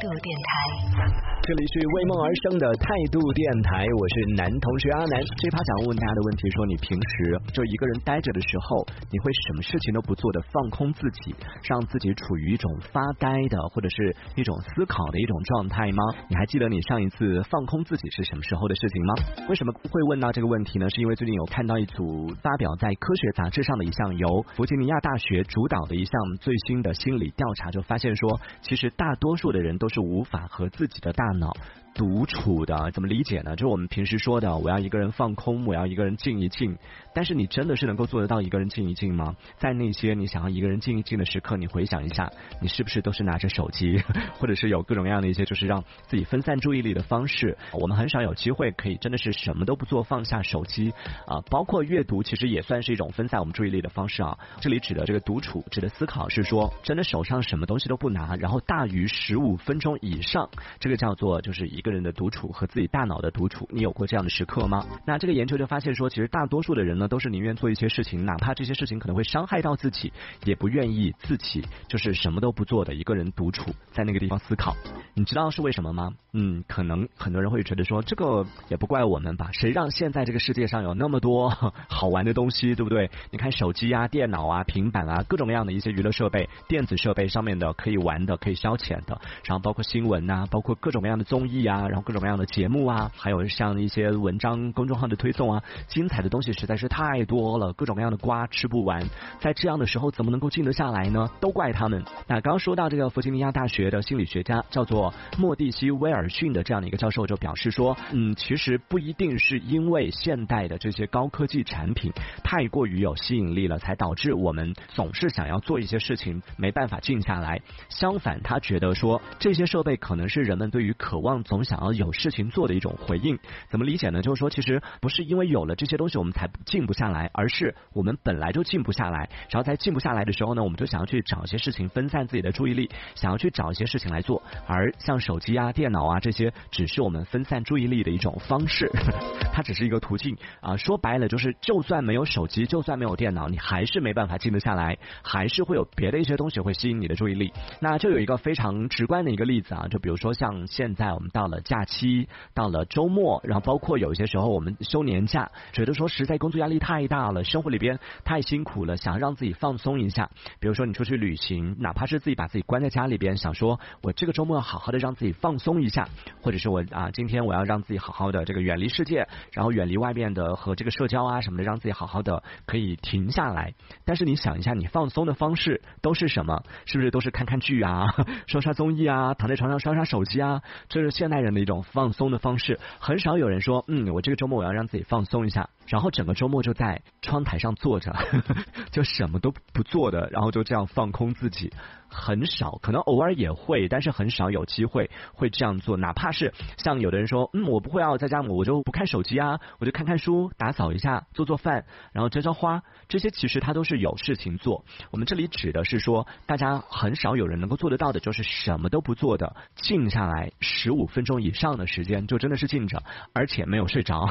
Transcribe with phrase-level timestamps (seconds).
[0.00, 1.31] 度电台。
[1.42, 5.18] 这里是为梦而生的态度电台，我是男同学阿南。
[5.42, 11.34] 这趴想问大家的问题说，你平时就一个人待着的时候，你会什么事情都不做的放空自己，
[11.68, 16.04] 让自己处于一种发呆的或者是一种思考的一种状态吗？
[16.28, 19.14] 你还记得你上一次放空自己是什么时候的事情吗？
[19.48, 20.88] 为什么会问到这个问题呢？
[20.90, 28.30] 是因为最近有看到一组发表在科学杂志上的一项由弗吉尼亚大学主导的一项最新的心理调查，就发现说，
[28.60, 31.56] 其实大多数的人都是无法和自己的大脑。
[31.94, 33.54] 独处的怎么理解呢？
[33.56, 36.78] 就是我们平时说的，我要一个人放空，我要一个人静一静。
[37.14, 39.36] 但是你真的是能够做得到一个人静一静吗？
[39.58, 42.30] 在那些你想要一个人静一静的时刻，你回想一下，
[42.62, 44.02] 你是不是都是拿着手机，
[44.40, 47.58] 或者是有各种各样的一些就是让自己分散注意力的方式？
[47.72, 50.94] 我们很少有机会可以真的是什么都不做，放下手机
[51.26, 54.38] 啊，包括阅读，其实也算是一种分散我们注意力的方式啊。
[54.60, 60.48] 这里指的这个独处，指的思考是说，真的手上什么东西都不拿，然后大于十五分钟以上，
[60.80, 63.68] 这个叫做就是一个人的独处和自己大脑的独处。
[63.70, 64.86] 你有过这样的时刻吗？
[65.04, 70.10] 那这个研究就发现说，其实大多数的人呢，都是宁愿做一些事情，哪怕这些事情可能会伤害到自己，
[70.44, 74.74] 也不愿意自己就是什么都不做的一个人独处在那个地方思考。
[75.14, 76.12] 你知道是为什么吗？
[76.32, 79.50] 嗯，可能很多人会觉得说，这个也不怪我们吧？
[79.52, 81.50] 谁让现在这个世界上有那么多
[81.88, 83.10] 好玩的东西，对不对？
[83.30, 99.02] 你看手机啊、电脑啊、平板啊，各种各样的一些娱乐设备、电子设备上面的可以玩的、可以消遣的，然后包括新闻啊，包括各种各样的综艺啊，啊然后各种各样的节目啊，还有像一些文章、公众号的推送啊，精彩的东西实在是太多了，各种各样的瓜吃不完。
[99.40, 101.28] 在这样的时候，怎么能够静得下来呢？
[101.40, 102.04] 都怪他们。
[102.26, 112.12] 那刚说到这个弗吉尼亚大学的心理学家叫做莫蒂西威尔逊的这样的一个教授就表示说，嗯，其实不一定是因为现代的这些高科技产品
[112.44, 117.60] 太过于有吸引力了，才导致我们总是想要做一些事情没办法静下来。
[117.88, 123.38] 相反，他觉得说这些设备可能是人们对于渴望总想要有事情做的一种回应。
[123.68, 124.22] 怎么理解呢？
[124.22, 129.28] 就是说，其实不是因为有了这些东西我们才静不下来，而是我们本来就静不下来。
[129.50, 134.42] 然后在静不下来的时候呢，我们就想要去找一些事情分散自己的注意力，想要去找一些事情来做。
[134.66, 138.90] 而像手机啊、电脑啊这些，只是我们分散注意力的一种方式，
[139.52, 140.76] 它只是一个途径啊。
[140.76, 147.52] 说白了，就是就算没有手机，就算没有电脑，你还是没办法静得下来，还是会有别的一些东西会吸引你的注意力。
[147.80, 160.30] 那就有一个非常直观的一个例子啊，就比如说像现在我们到假期，到了周末，然后包括有一些时候我们休年假，觉得说实在工作压力太大了，生活里边太辛苦了，想让自己放松一下。
[160.60, 166.08] 比如说你出去旅行，哪怕是自己把自己关在家里边，想说我这个周末要好好的让自己放松一下，
[166.40, 173.74] 或者是我啊今天我要让自己好好的这个远离世界，然后远离外面的和这个社交啊什么的，让自己好好的可以停下来。
[174.04, 176.62] 但是你想一下，你放松的方式都是什么？
[176.86, 178.06] 是不是都是看看剧啊，
[178.46, 180.62] 刷刷综艺啊，躺在床上刷刷手机啊？
[180.88, 182.78] 这是现代人的一种放松的方式。
[182.98, 188.14] 很少有人说，嗯，我这个周末我要让自己放松一下，然后整个周末就在窗台上坐着，
[188.90, 191.72] 就什么都不做的，然后就这样放空自己。
[192.14, 195.96] 很少，可能偶尔也会，但是很少有机会会这样做。
[195.96, 204.84] 哪怕是像有的人说，嗯，我不会啊，在家我就不看手机啊，我就看看书，打扫一下，做做饭，然后浇浇花，这些其实他都是有事情做。
[205.10, 213.02] 我们这里指的是说，大家很少有人能够做得到的，就是什么都不做的，静下来十五分钟以上的时间，就真的是静着，
[213.32, 214.28] 而且没有睡着，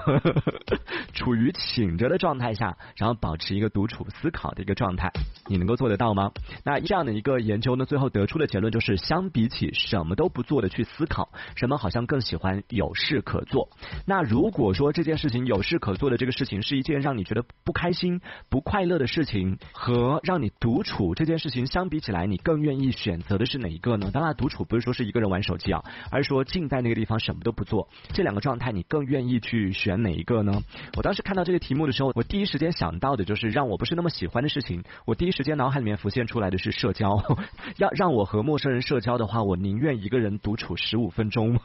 [1.13, 5.11] 处于醒着的状态下，然后保持一个独处思考的一个状态，
[5.47, 6.31] 你能够做得到吗？
[6.63, 7.71] 那这样的一个研究。
[7.71, 13.69] 呢最后得出的结论就是，相比起什么都不做的去思考，人们好像更喜欢有事可做。
[14.05, 18.19] 那如果说这件事情有事可做的这个事情是一件让你觉得不开心、
[18.49, 24.11] 不快乐的事情，和让你独处这件事情相比起来，你更愿意选择的是哪一个呢？
[24.11, 25.81] 当然，独处不是说是一个人玩手机啊，
[26.11, 27.87] 而是说静在那个地方什么都不做。
[28.13, 30.61] 这两个状态，你更愿意去选哪一个呢？
[30.97, 34.83] 我当时看到这个题目的时候，我第一时间想到的就是让我不是那么喜欢的事情。
[35.05, 37.21] 我第一时间脑海里面浮现出来的是社交。
[37.77, 41.59] 要让我和陌生人社交的话，我宁愿一个人独处十五分钟。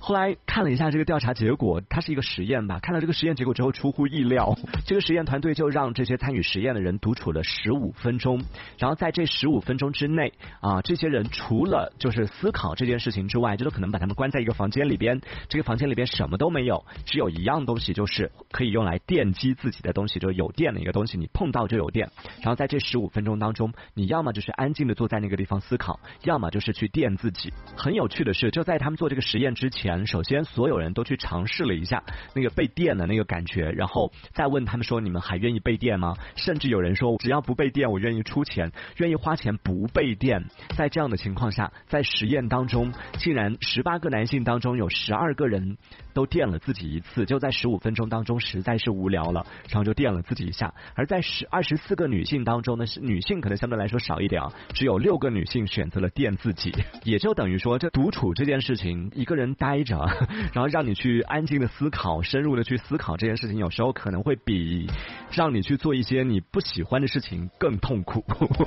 [0.00, 2.78] 后来看了一下这个调查结果，它是一个实验吧。
[2.80, 4.56] 看到这个实验结果之后，出乎意料，
[4.86, 8.42] 这个实验团队就让这些参与实验的人独处了十五分钟。
[8.78, 15.20] 然后在这十五分钟之内啊，这些人除了就是思考这件事情之外，就都可能把他们关在一个房间里边。
[15.48, 22.10] 这个房间里边什么都没有，只有一样东西，就是可以用来电击自己的东西，就是有电的一个东西，你碰到就有电。
[22.40, 27.52] 然后在这十五分钟当中，你要么就是安静的坐在那个地方思考，要么就是去电自己。
[27.76, 32.02] 很有趣的是，就在他们做这个实验之前，首先所有人都去尝试了一下
[32.34, 36.14] 那个被电的那个感觉，然后再问他们说你们还愿意被电吗？
[36.36, 40.44] 甚至有人说只要不被电，我愿意出钱，愿意花钱不被电。
[40.76, 45.78] 在这样的情况下，在实验当中，竟然十八个男性当中有十二个人
[46.12, 50.74] 都电了自己一次，就在十五分钟当中实在是无聊了，然后就电了自己一下。
[50.94, 59.98] 而在十二十四个女性当中呢，是女性可能相对来说少一点啊，只有六个女性选择了电自己， 也就等于说这独处这件事情，一个人待着，
[60.52, 64.86] 然后让你去安静的思考、深入的去思考这件事情，有时候可能会比
[65.32, 68.24] 让你去做一些你不喜欢的事情更痛苦。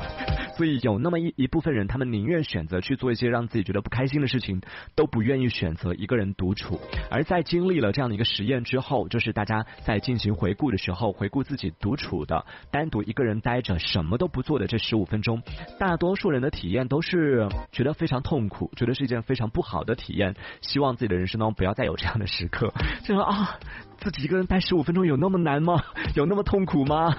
[0.57, 4.61] 所以有那么一一部分人，他们宁愿选择去做一些让自己觉得不开心的事情，
[4.95, 6.79] 都不愿意选选择一个人独处。
[7.11, 15.41] 而在经历了这样的一个实验之后，就是大家在进行回顾的时候，回顾自己独处的、单独一个人待着、什么都不做的这十五分钟，
[15.77, 20.35] 大多数人的体验都是觉得非常痛苦，觉得是一件非常不好的体验。
[20.61, 22.73] 希望自己的人生当中不要再有这样的时刻，
[23.03, 23.59] 就说啊，
[23.97, 25.83] 自己一个人待十五分钟有那么难吗？
[26.15, 27.13] 有那么痛苦吗？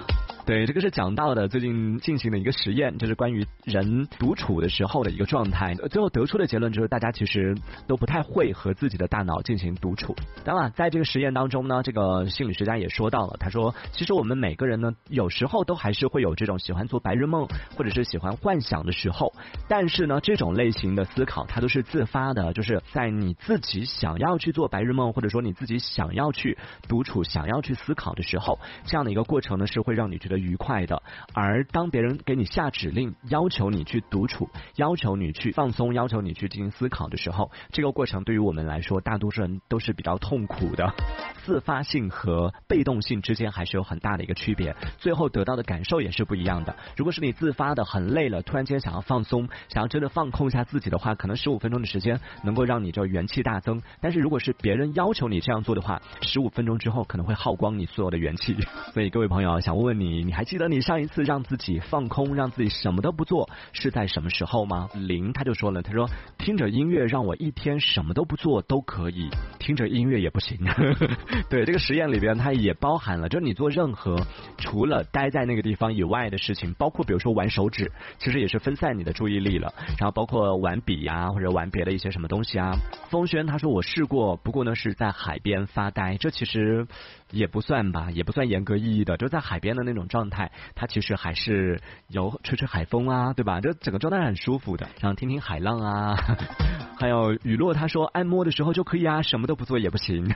[0.49, 5.75] 对，这个是讲到的最近进行的一个实验，就是关于人独处的时候的一个状态。
[5.91, 7.55] 最后得出的结论就是，大家其实
[7.85, 10.15] 都不太会和自己的大脑进行独处。
[10.43, 17.47] 当然，在这个实验当中呢，这个心理学家也说到了，他说，其实我们每个人呢，有时候都还是会有这种喜欢做白日梦，
[17.77, 19.31] 或者是喜欢幻想的时候。
[19.67, 26.57] 但是呢，这种类型的思考，它都是自发的，就是在你自己想要去做白日梦，或者说你自己想要去
[26.87, 30.38] 独处、想要去思考的时候，这样的一个过程呢，是会让你觉得。
[30.39, 31.01] 愉快的，
[31.33, 40.93] 而当别人给你下指令，要求你去独处，要求你去放松，要求你去进行思考的时候，这个过程对于我们来说，大多数人都是比较痛苦的。
[41.45, 46.75] 自发性和被动性之间还是有很大的一个区别，最后得到的感受也是不一样的。
[46.95, 53.81] 如果是你自发的，很累了，突然间想要放松，想要真的放空一下自己的话，可能十五分钟的时间能够让你就元气大增。
[53.99, 58.55] 但是如果是别人要求你这样做的话，十五分钟之后可能会耗光你所有的元气。
[58.93, 60.28] 所以各位朋友，想问问你。
[60.29, 64.87] 你还记得你上一次让自己放空，让自己什么都不做是在什么时候吗？
[64.93, 69.27] 林他就说了，他说听着音乐让我一天什么都不做都可以，
[69.57, 70.59] 听着音乐也不行。
[71.49, 74.23] 对这个实验里边，它也包含了，就是你做任何
[74.59, 79.73] 除了待在那个地方以外的事情，包括比如说玩手指，其实也是分散你的注意力了。
[79.97, 82.73] 然后包括玩笔呀，或者玩别的一些什么东西啊。
[83.09, 86.85] 风轩他说我试过，不过呢是在海边发呆，这其实
[87.31, 90.29] 也不算吧，也不算严格意义的，就在海边的那种状。
[90.29, 93.61] 态，它其实还是有吹吹海风啊，对吧？
[93.61, 96.15] 这整个状态很舒服的，然后听听海浪啊，
[96.99, 97.73] 还有雨落。
[97.73, 100.29] 他说按摩的时候就可以啊，什么都不做也不行。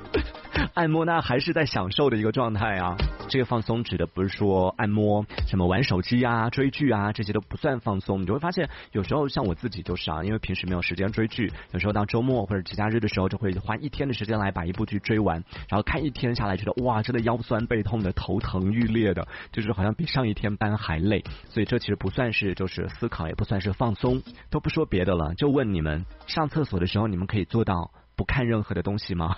[0.74, 2.96] 按摩那还是在享受的一个状态啊。
[3.28, 8.22] 这个放松指的不是说按摩，什么玩手机啊、追剧啊这些都不算放松。
[8.22, 21.22] 你就会发现，有时候像我自己就是啊，因为平时没有时间追剧，有时候到周末或者节假日的时候，就会花一天的时间来把一部剧追完，然后看一天下来，觉得哇，真的腰酸背痛的，头疼欲裂的，就是好像比上一天班还累。
[21.48, 24.22] 所以这其实不算是就是思考，也不算是放松。
[24.50, 27.92] 都不说别的了，就问你们，上厕所的时候你们可以做到？
[28.16, 29.36] 不看任何的东西吗？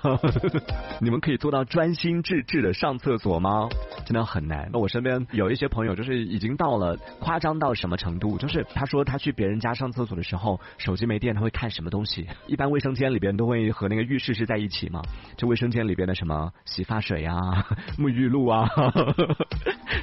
[1.02, 3.69] 你们可以做到专心致志的上厕所吗？
[4.06, 4.70] 真的很难。
[4.72, 8.38] 那我身边有一些朋友，就是已经到了夸张到什么程度？
[8.38, 12.28] 就是他说他去别人家上厕所的时候，手机没电，他会看什么东西？
[12.46, 15.02] 一般卫生间里边都会和那个浴室是在一起嘛？
[15.36, 17.66] 就卫生间里边的什么洗发水啊、
[17.98, 18.69] 沐浴露啊，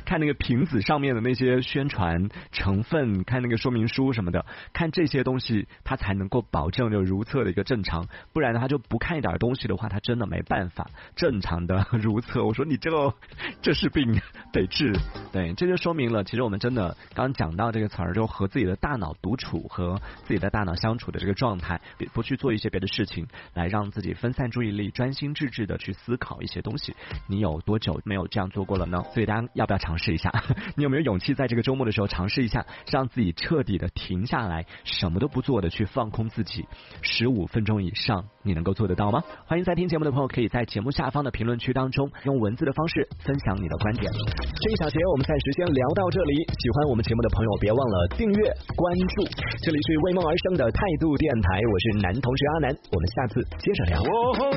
[0.05, 8.65] 看那个瓶子上面的那些宣传成分，看那个说明书什么的，看这些东西，他才能够保证就如厕的一个正常，不然的话。
[8.65, 12.43] 他就不看一点东西的话，他真的没办法正常的如厕。
[12.43, 13.13] 我说你这个
[13.61, 14.19] 这是病
[14.51, 14.91] 得治。
[15.31, 21.79] 对，这就说明了，其实我们真的刚讲到这个词儿，就和自己的大脑独处和自己的大脑相处的这个状态，
[22.11, 26.95] 不去做一些别的事情，来让自己分散注意力，专心致志的去思考一些东西。
[27.27, 29.03] 你有多久没有这样做过了呢？
[29.13, 30.31] 所以大家要不要尝试一下？
[30.75, 36.65] 你有没有勇气在这个周末的时候尝试一下，让自己彻底的停下来，什么都不做的去放空自己
[37.01, 38.25] 十五分钟以上？
[38.43, 39.23] 你能够做得到吗？
[39.45, 44.11] 欢迎在听节目的朋友，可以在节目下方的评论区当中用文字的方式分享你的观点。
[44.11, 46.35] 这一小节我们暂时先聊到这里。
[46.35, 49.23] 喜欢我们节目的朋友，别忘了订阅关注。
[49.63, 54.01] 这里是为梦而生的态度电台，我是男同学阿南，我们下次接着聊。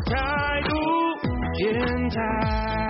[0.06, 0.74] 态度
[1.56, 2.87] 电台。